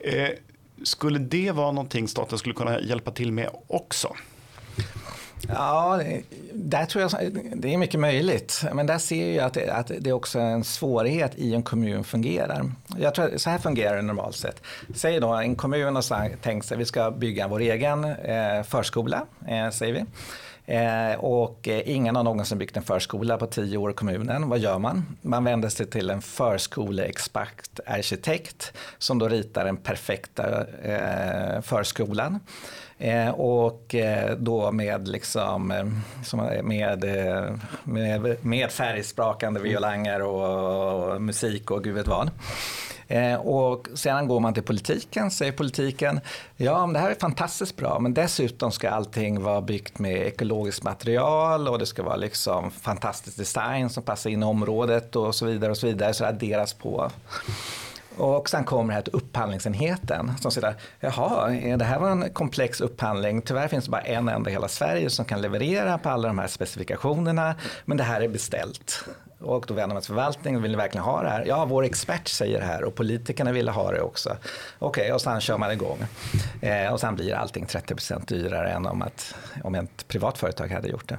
[0.00, 0.24] Mm.
[0.24, 0.30] Eh,
[0.82, 4.14] skulle det vara någonting staten skulle kunna hjälpa till med också?
[5.48, 6.00] Ja,
[6.52, 8.64] där tror jag det är mycket möjligt.
[8.72, 12.04] Men där ser jag att det, att det är också en svårighet i en kommun
[12.04, 12.72] fungerar.
[12.98, 14.62] Jag tror så här fungerar det normalt sett.
[14.94, 19.26] Säg då en kommun har tänkt sig att vi ska bygga vår egen eh, förskola,
[19.48, 20.04] eh, säger vi.
[20.70, 24.48] Eh, och eh, ingen har någonsin byggt en förskola på tio år i kommunen.
[24.48, 25.16] Vad gör man?
[25.22, 32.40] Man vänder sig till en förskoleexpert arkitekt som då ritar den perfekta eh, förskolan.
[33.00, 37.04] Eh, och eh, då med, liksom, eh, med,
[37.84, 42.30] med, med färgsprakande violanger och, och musik och gud vet vad.
[43.38, 46.20] och sedan går man till politiken, säger politiken,
[46.56, 51.68] ja det här är fantastiskt bra men dessutom ska allting vara byggt med ekologiskt material
[51.68, 55.70] och det ska vara liksom fantastisk design som passar in i området och så vidare
[55.70, 57.10] och så vidare så det adderas på.
[58.16, 62.80] Och sen kommer det här till upphandlingsenheten som säger jaha, det här var en komplex
[62.80, 63.42] upphandling.
[63.42, 66.38] Tyvärr finns det bara en enda i hela Sverige som kan leverera på alla de
[66.38, 67.54] här specifikationerna.
[67.84, 69.04] Men det här är beställt.
[69.40, 71.44] Och då vänder man sig till förvaltningen, vill ni verkligen ha det här?
[71.46, 74.36] Ja, vår expert säger det här och politikerna ville ha det också.
[74.78, 75.98] Okej, okay, och sen kör man igång.
[76.60, 80.88] Eh, och sen blir allting 30% dyrare än om, att, om ett privat företag hade
[80.88, 81.18] gjort det.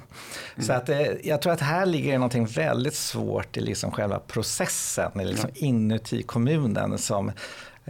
[0.55, 0.67] Mm.
[0.67, 5.11] Så att, eh, jag tror att här ligger någonting väldigt svårt i liksom själva processen,
[5.15, 5.65] liksom mm.
[5.65, 7.31] inuti kommunen som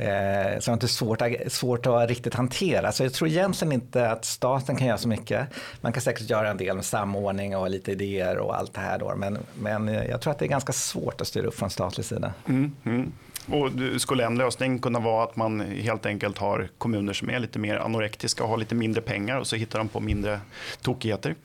[0.02, 2.92] Eh, som är svårt, svårt att riktigt hantera.
[2.92, 5.48] Så jag tror egentligen inte att staten kan göra så mycket.
[5.82, 9.00] Man kan säkert göra en del med samordning och lite idéer och allt det här.
[9.00, 9.16] Då.
[9.16, 12.34] Men, men jag tror att det är ganska svårt att styra upp från statlig sida.
[12.46, 13.12] Mm, mm.
[13.48, 17.60] Och skulle en lösning kunna vara att man helt enkelt har kommuner som är lite
[17.60, 20.40] mer anorektiska och har lite mindre pengar och så hittar de på mindre
[20.82, 21.36] tokigheter?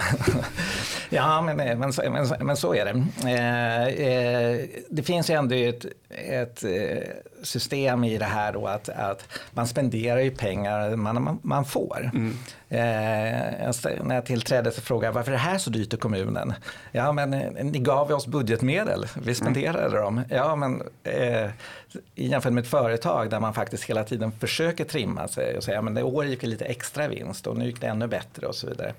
[1.10, 3.04] ja, men, men, men, men, så är det.
[3.30, 4.60] Eh, eh,
[4.90, 6.98] det finns ju ändå ett, ett eh,
[7.42, 12.10] system i det här då att, att man spenderar ju pengar man, man, man får.
[12.14, 12.36] Mm.
[12.68, 16.54] Eh, när jag tillträdde så frågade jag varför är det här så dyrt i kommunen?
[16.92, 20.02] Ja, men eh, ni gav oss budgetmedel, vi spenderade mm.
[20.02, 20.24] dem.
[20.28, 21.50] Ja, men eh,
[22.14, 25.94] jämfört med ett företag där man faktiskt hela tiden försöker trimma sig och säga men
[25.94, 28.66] det år gick det lite extra vinst och nu gick det ännu bättre och så
[28.66, 28.92] vidare.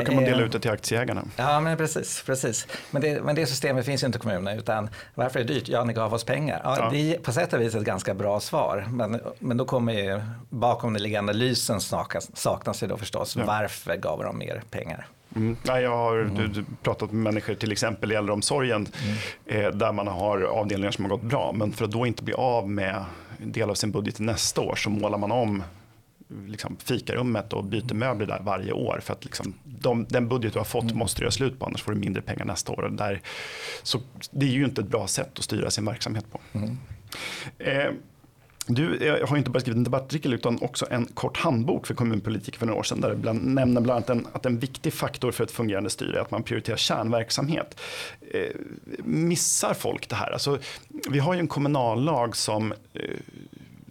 [0.00, 1.24] Och då brukar man dela ut det till aktieägarna.
[1.36, 2.22] Ja, men precis.
[2.26, 2.66] precis.
[2.90, 4.58] Men, det, men det systemet finns ju inte i kommunen.
[4.58, 5.68] Utan varför är det dyrt?
[5.68, 6.60] Ja, ni gav oss pengar.
[6.64, 6.90] Ja, ja.
[6.90, 8.86] Det är på sätt och vis ett ganska bra svar.
[8.90, 13.36] Men, men då kommer ju bakom den liggande analysen saknas, saknas ju då förstås.
[13.36, 13.44] Ja.
[13.46, 15.06] Varför gav de mer pengar?
[15.36, 15.56] Mm.
[15.62, 16.66] Ja, jag har mm.
[16.82, 18.88] pratat med människor till exempel i äldreomsorgen
[19.46, 19.64] mm.
[19.64, 21.52] eh, där man har avdelningar som har gått bra.
[21.52, 23.04] Men för att då inte bli av med
[23.38, 25.62] del av sin budget nästa år så målar man om
[26.46, 29.00] liksom, fikarummet och byter möbler där varje år.
[29.02, 30.98] För att liksom, de, den budget du har fått mm.
[30.98, 32.88] måste du göra slut på annars får du mindre pengar nästa år.
[32.92, 33.20] Där,
[33.82, 36.40] så det är ju inte ett bra sätt att styra sin verksamhet på.
[36.52, 36.78] Mm.
[37.58, 37.92] Eh,
[38.66, 42.66] du har inte bara skrivit en debattartikel utan också en kort handbok för kommunpolitiker för
[42.66, 45.44] några år sedan där du bland, nämner bland annat en, att en viktig faktor för
[45.44, 47.80] ett fungerande styre är att man prioriterar kärnverksamhet.
[48.34, 48.40] Eh,
[49.04, 50.30] missar folk det här?
[50.30, 50.58] Alltså,
[51.10, 53.00] vi har ju en kommunallag som eh,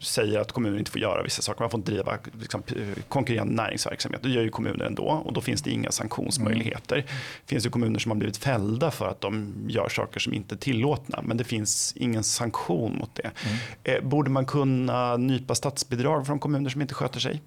[0.03, 1.59] säger att kommuner inte får göra vissa saker.
[1.61, 2.63] Man får inte driva liksom,
[3.07, 4.23] konkurrerande näringsverksamhet.
[4.23, 6.95] Det gör ju kommuner ändå och då finns det inga sanktionsmöjligheter.
[6.95, 7.07] Mm.
[7.45, 10.55] Det finns ju kommuner som har blivit fällda för att de gör saker som inte
[10.55, 11.19] är tillåtna.
[11.23, 13.31] Men det finns ingen sanktion mot det.
[13.45, 13.57] Mm.
[13.83, 17.41] Eh, borde man kunna nypa statsbidrag från kommuner som inte sköter sig?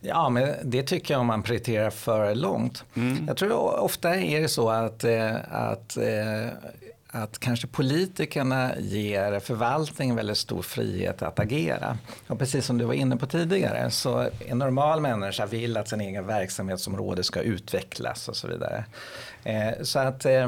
[0.00, 2.84] Ja, men det tycker jag om man prioriterar för långt.
[2.94, 3.24] Mm.
[3.26, 6.48] Jag tror ofta är det så att, eh, att eh,
[7.22, 11.98] att kanske politikerna ger förvaltningen väldigt stor frihet att agera.
[12.26, 16.00] Och precis som du var inne på tidigare så en normal människa vill att sin
[16.00, 18.84] egen verksamhetsområde ska utvecklas och så vidare.
[19.46, 20.44] Eh, så att eh,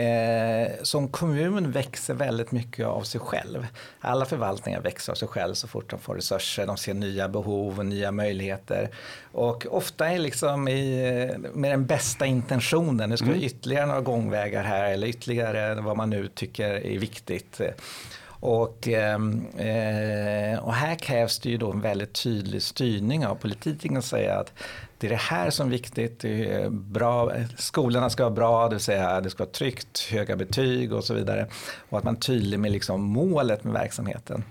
[0.00, 3.66] eh, som kommun växer väldigt mycket av sig själv.
[4.00, 6.66] Alla förvaltningar växer av sig själv så fort de får resurser.
[6.66, 8.88] De ser nya behov och nya möjligheter.
[9.32, 13.10] Och ofta är liksom i, med den bästa intentionen.
[13.10, 13.42] Nu ska mm.
[13.42, 17.60] ytterligare några gångvägar här eller ytterligare vad man nu tycker är viktigt.
[18.40, 23.96] Och, ehm, eh, och här krävs det ju då en väldigt tydlig styrning av politiken
[23.96, 24.52] och säga att
[25.00, 26.20] det är det här som är viktigt.
[26.20, 30.36] Det är bra, skolorna ska vara bra, det vill säga det ska vara tryggt, höga
[30.36, 31.46] betyg och så vidare.
[31.88, 34.44] Och att man är tydlig med liksom målet med verksamheten.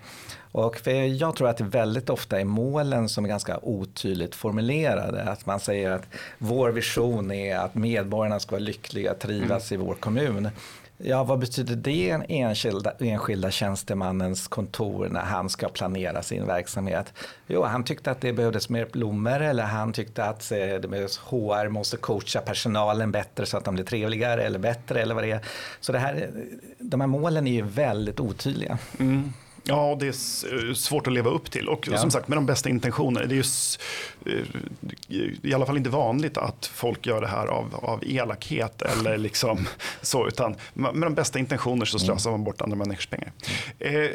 [0.51, 5.23] Och jag tror att det väldigt ofta är målen som är ganska otydligt formulerade.
[5.23, 6.07] Att man säger att
[6.37, 9.81] vår vision är att medborgarna ska vara lyckliga, trivas mm.
[9.81, 10.49] i vår kommun.
[11.03, 17.13] Ja, vad betyder det en enskilda, enskilda tjänstemannens kontor när han ska planera sin verksamhet?
[17.47, 21.17] Jo, han tyckte att det behövdes mer blommor eller han tyckte att eh, det behövs
[21.17, 25.31] HR måste coacha personalen bättre så att de blir trevligare eller bättre eller vad det
[25.31, 25.45] är.
[25.79, 26.29] Så det här,
[26.79, 28.77] de här målen är ju väldigt otydliga.
[28.99, 29.33] Mm.
[29.69, 31.67] Ja, det är eh, svårt att leva upp till.
[31.67, 31.97] Och ja.
[31.97, 33.25] som sagt, med de bästa intentioner.
[33.25, 34.43] Det är ju
[35.09, 39.17] eh, i alla fall inte vanligt att folk gör det här av, av elakhet eller
[39.17, 39.67] liksom
[40.01, 40.27] så.
[40.27, 43.31] Utan med de bästa intentioner så slösar man bort andra människors pengar.
[43.79, 44.03] Mm.
[44.03, 44.09] Eh,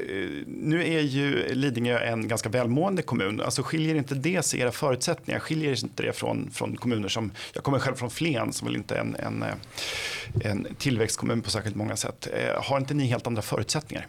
[0.46, 3.40] nu är ju Lidingö en ganska välmående kommun.
[3.40, 5.40] Alltså skiljer inte det sig era förutsättningar?
[5.40, 8.94] Skiljer inte det från, från kommuner som, jag kommer själv från Flen som väl inte
[8.94, 12.28] är en, en, eh, en tillväxtkommun på särskilt många sätt.
[12.32, 14.06] Eh, har inte ni helt andra förutsättningar?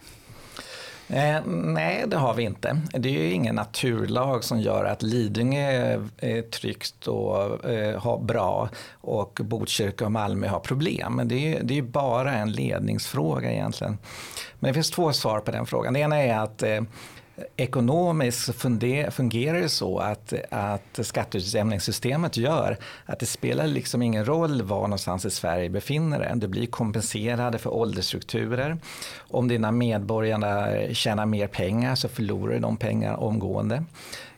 [1.08, 2.80] Eh, nej, det har vi inte.
[2.92, 8.68] Det är ju ingen naturlag som gör att Lidingö är tryggt och eh, har bra
[8.92, 11.16] och Botkyrka och Malmö har problem.
[11.16, 13.98] Men det är, det är bara en ledningsfråga egentligen.
[14.58, 15.92] Men det finns två svar på den frågan.
[15.92, 16.80] Det ena är att eh,
[17.56, 18.62] ekonomiskt
[19.10, 25.24] fungerar det så att, att skatteutjämningssystemet gör att det spelar liksom ingen roll var någonstans
[25.24, 26.32] i Sverige befinner dig.
[26.34, 28.78] Du blir kompenserade för åldersstrukturer.
[29.18, 33.84] Om dina medborgare tjänar mer pengar så förlorar du de pengarna omgående.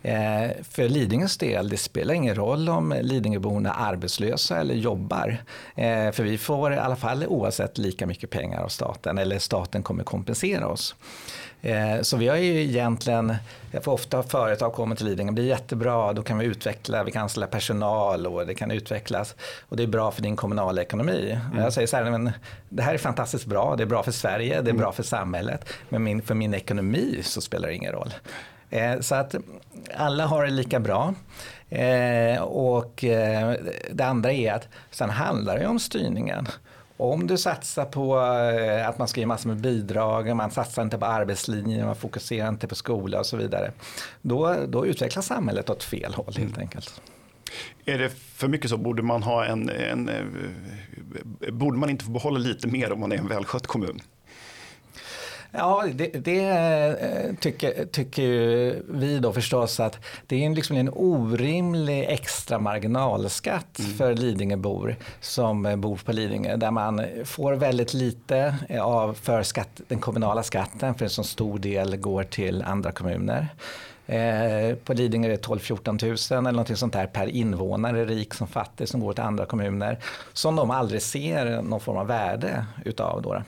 [0.02, 5.36] Eh, för Lidingös del, det spelar ingen roll om Lidingöborna är arbetslösa eller jobbar.
[5.74, 9.82] Eh, för vi får i alla fall oavsett lika mycket pengar av staten, eller staten
[9.82, 10.94] kommer kompensera oss.
[11.62, 13.34] Eh, så vi har ju egentligen,
[13.72, 17.22] för ofta företag kommer till Lidingö, det är jättebra, då kan vi utveckla, vi kan
[17.22, 19.34] anställa personal och det kan utvecklas
[19.68, 21.38] och det är bra för din kommunala ekonomi.
[21.52, 21.62] Mm.
[21.62, 22.32] Jag säger så här, men
[22.68, 24.76] det här är fantastiskt bra, det är bra för Sverige, det är mm.
[24.76, 28.14] bra för samhället, men min, för min ekonomi så spelar det ingen roll.
[28.70, 29.34] Eh, så att
[29.96, 31.14] alla har det lika bra.
[31.70, 33.04] Eh, och
[33.90, 36.48] det andra är att sen handlar det om styrningen.
[37.00, 40.98] Om du satsar på eh, att man ska ge massor med bidrag, man satsar inte
[40.98, 43.72] på arbetslinjen, man fokuserar inte på skola och så vidare.
[44.22, 46.60] Då, då utvecklas samhället åt fel håll helt mm.
[46.60, 47.00] enkelt.
[47.84, 48.76] Är det för mycket så?
[48.76, 53.12] Borde man, ha en, en, eh, borde man inte få behålla lite mer om man
[53.12, 54.00] är en välskött kommun?
[55.50, 58.22] Ja, det, det eh, tycker, tycker
[58.88, 63.92] vi då förstås att det är liksom en orimlig extra marginalskatt mm.
[63.92, 69.80] för Lidingöbor som eh, bor på Lidingö där man får väldigt lite av för skatt,
[69.88, 73.48] den kommunala skatten för en så stor del går till andra kommuner.
[74.08, 78.46] Eh, på Lidingö är det 12-14 000 eller något sånt där per invånare, rik som
[78.46, 79.98] fattig, som går till andra kommuner.
[80.32, 83.22] Som de aldrig ser någon form av värde utav.
[83.22, 83.42] Då.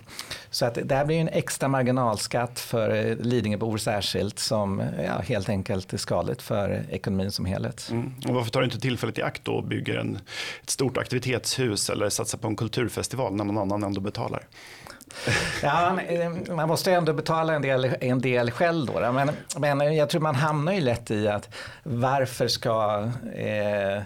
[0.51, 5.49] Så att det här blir en extra marginalskatt för eh, Lidingöbor särskilt som ja, helt
[5.49, 7.88] enkelt är skadligt för ekonomin som helhet.
[7.90, 8.14] Mm.
[8.29, 10.18] Och varför tar du inte tillfället i akt och bygger en,
[10.62, 14.46] ett stort aktivitetshus eller satsar på en kulturfestival när någon annan ändå betalar?
[15.62, 19.12] Ja, eh, man måste ändå betala en del, en del själv då.
[19.12, 21.49] Men, men jag tror man hamnar ju lätt i att
[21.83, 24.03] varför ska eh,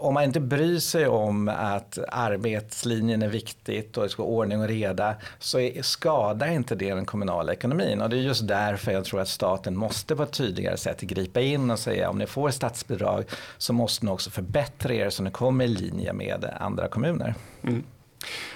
[0.00, 4.60] om man inte bryr sig om att arbetslinjen är viktigt och det ska vara ordning
[4.60, 8.00] och reda så skadar inte det den kommunala ekonomin.
[8.00, 11.40] Och det är just därför jag tror att staten måste på ett tydligare sätt gripa
[11.40, 13.24] in och säga om ni får statsbidrag
[13.58, 17.34] så måste ni också förbättra er så ni kommer i linje med andra kommuner.
[17.62, 17.84] Mm.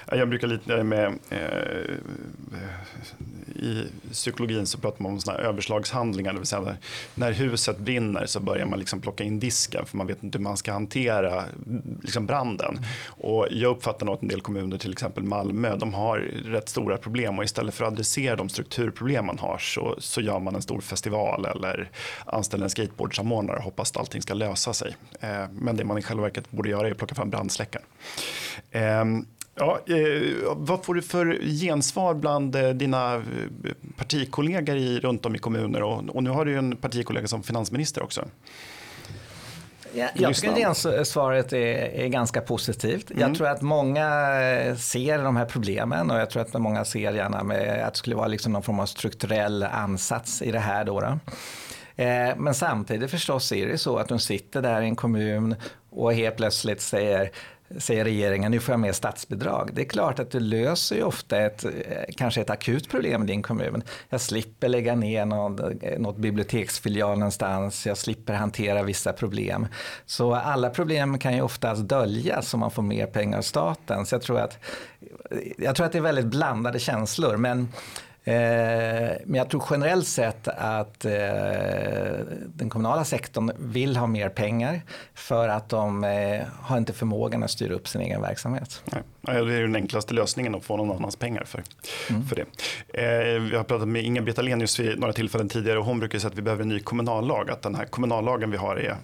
[0.07, 1.95] Jag brukar lite eh, med, eh,
[3.55, 6.77] i psykologin så pratar man om såna överslagshandlingar, det vill säga
[7.15, 10.43] när, huset brinner så börjar man liksom plocka in disken för man vet inte hur
[10.43, 11.45] man ska hantera
[12.03, 12.79] liksom branden.
[13.07, 16.97] Och jag uppfattar nog att en del kommuner, till exempel Malmö, de har rätt stora
[16.97, 20.63] problem och istället för att adressera de strukturproblem man har så, så gör man en
[20.63, 21.91] stor festival eller
[22.27, 24.97] anställer en skateboardsamordnare och hoppas att allting ska lösa sig.
[25.21, 27.87] Eh, men det man i själva verket borde göra är att plocka fram brandsläckaren.
[28.71, 29.05] Eh,
[29.55, 29.97] Ja, eh,
[30.57, 33.23] vad får du för gensvar bland eh, dina eh,
[33.97, 35.83] partikollegor i, runt om i kommuner?
[35.83, 38.25] Och, och nu har du ju en partikollega som finansminister också.
[39.97, 43.11] Ja, jag tycker gensvaret är, är ganska positivt.
[43.11, 43.21] Mm.
[43.21, 44.07] Jag tror att många
[44.77, 47.39] ser de här problemen och jag tror att många ser gärna
[47.87, 50.85] att det skulle vara liksom någon form av strukturell ansats i det här.
[50.85, 51.19] Då, då.
[51.97, 55.55] Eh, men samtidigt förstås är det så att de sitter där i en kommun
[55.91, 57.31] och helt plötsligt säger
[57.79, 59.71] säger regeringen, nu får jag mer statsbidrag.
[59.73, 61.71] Det är klart att du löser ju ofta ett, eh,
[62.17, 63.83] kanske ett akut problem i din kommun.
[64.09, 69.67] Jag slipper lägga ner någon, eh, något biblioteksfilial någonstans, jag slipper hantera vissa problem.
[70.07, 74.07] Så alla problem kan ju oftast döljas om man får mer pengar av staten.
[74.07, 74.59] Så jag tror att,
[75.31, 77.37] eh, jag tror att det är väldigt blandade känslor.
[77.37, 77.69] Men
[78.25, 81.13] Eh, men jag tror generellt sett att eh,
[82.47, 84.83] den kommunala sektorn vill ha mer pengar
[85.15, 88.83] för att de eh, har inte förmågan att styra upp sin egen verksamhet.
[88.85, 89.03] Nej.
[89.25, 91.63] Det är den enklaste lösningen att få någon annans pengar för,
[92.11, 92.27] mm.
[92.27, 92.47] för det.
[93.39, 96.39] Vi har pratat med Inga-Britt Ahlenius vid några tillfällen tidigare och hon brukar säga att
[96.39, 97.51] vi behöver en ny kommunallag.
[97.51, 98.97] Att den här kommunallagen vi har är,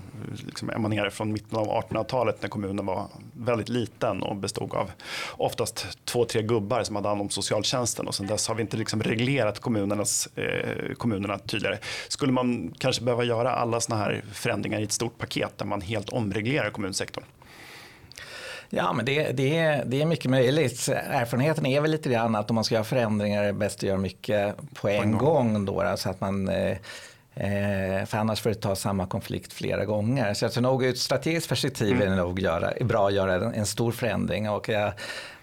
[0.47, 4.91] liksom emanerar från mitten av 1800-talet när kommunen var väldigt liten och bestod av
[5.31, 8.77] oftast två, tre gubbar som hade hand om socialtjänsten och sen dess har vi inte
[8.77, 11.79] liksom reglerat kommunernas, eh, kommunerna tydligare.
[12.09, 15.81] Skulle man kanske behöva göra alla sådana här förändringar i ett stort paket där man
[15.81, 17.25] helt omreglerar kommunsektorn?
[18.71, 20.89] Ja, men det, det, det är mycket möjligt.
[20.89, 23.83] Erfarenheten är väl lite grann att om man ska göra förändringar är det bäst att
[23.83, 25.55] göra mycket på en, på en gång.
[25.55, 26.77] gång då, så att man eh,
[27.35, 30.35] Eh, för annars får du ta samma konflikt flera gånger.
[30.35, 32.03] Så jag tror nog ur ett strategiskt perspektiv mm.
[32.03, 34.51] är det nog göra, är bra att göra en, en stor förändring.
[34.51, 34.93] Och jag,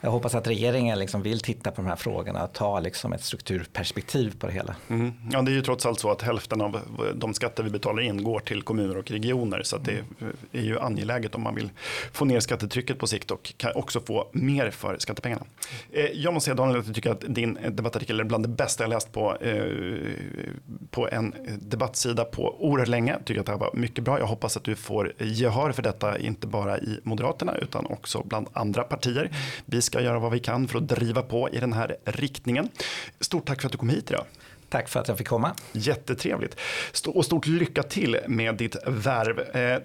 [0.01, 3.23] jag hoppas att regeringen liksom vill titta på de här frågorna och ta liksom ett
[3.23, 4.75] strukturperspektiv på det hela.
[4.87, 5.13] Mm.
[5.31, 6.79] Ja, det är ju trots allt så att hälften av
[7.15, 9.61] de skatter vi betalar in går till kommuner och regioner.
[9.63, 10.03] Så det
[10.51, 11.69] är ju angeläget om man vill
[12.11, 15.43] få ner skattetrycket på sikt och kan också få mer för skattepengarna.
[15.91, 18.83] Eh, jag måste säga Daniel att jag tycker att din debattartikel är bland det bästa
[18.83, 19.63] jag läst på, eh,
[20.91, 23.11] på en debattsida på oerhört länge.
[23.11, 24.19] Jag tycker att det här var mycket bra.
[24.19, 28.47] Jag hoppas att du får gehör för detta, inte bara i Moderaterna utan också bland
[28.53, 29.31] andra partier.
[29.65, 32.69] Vi ska göra vad vi kan för att driva på i den här riktningen.
[33.19, 34.25] Stort tack för att du kom hit idag.
[34.69, 35.51] Tack för att jag fick komma.
[35.71, 36.57] Jättetrevligt.
[37.07, 39.39] Och stort lycka till med ditt värv.
[39.39, 39.81] Eh, eh,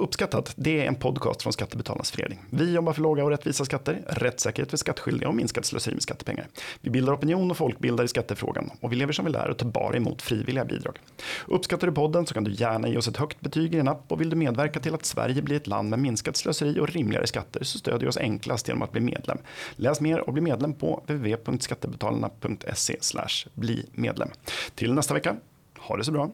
[0.00, 0.52] uppskattat.
[0.56, 2.38] Det är en podcast från Skattebetalarnas förening.
[2.50, 6.46] Vi jobbar för låga och rättvisa skatter, rättssäkerhet för skattskyldiga och minskat slöseri med skattepengar.
[6.80, 9.66] Vi bildar opinion och folkbildar i skattefrågan och vi lever som vi lär och tar
[9.66, 10.98] bara emot frivilliga bidrag.
[11.46, 14.04] Uppskattar du podden så kan du gärna ge oss ett högt betyg i din app
[14.08, 17.26] och vill du medverka till att Sverige blir ett land med minskat slöseri och rimligare
[17.26, 19.38] skatter så stödjer du oss enklast genom att bli medlem.
[19.76, 22.96] Läs mer och bli medlem på www.skattebetalarna.se
[23.54, 24.28] bli medlem.
[24.74, 25.36] Till nästa vecka,
[25.78, 26.30] ha det så bra.